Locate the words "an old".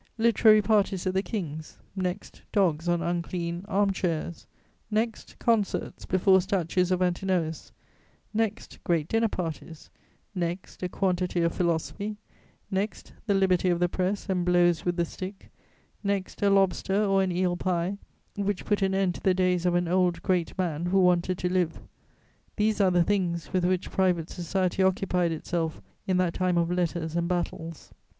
19.75-20.23